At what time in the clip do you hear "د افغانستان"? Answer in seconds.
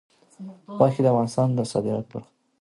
1.03-1.47